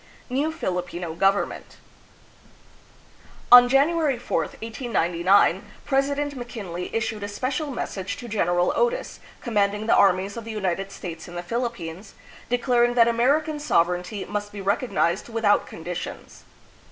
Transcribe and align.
New 0.31 0.51
Filipino 0.51 1.13
Government. 1.13 1.77
On 3.51 3.69
January 3.69 4.17
4, 4.17 4.37
1899, 4.39 5.63
President 5.85 6.35
McKin 6.35 6.73
ley 6.73 6.89
issued 6.91 7.21
a 7.21 7.27
spe 7.27 7.43
cial 7.53 7.71
message 7.71 8.17
to 8.17 8.27
General 8.27 8.73
Otis, 8.75 9.19
com 9.41 9.53
manding 9.53 9.85
the 9.85 9.93
armies 9.95 10.35
of 10.37 10.43
the 10.43 10.49
United 10.49 10.91
States 10.91 11.27
in 11.27 11.35
the 11.35 11.43
Philippines, 11.43 12.15
declaring 12.49 12.95
that 12.95 13.07
American 13.07 13.57
sover 13.57 13.89
eignty 13.95 14.27
must 14.27 14.51
be 14.51 14.59
recognized 14.59 15.29
without 15.29 15.67
conditions. 15.67 16.45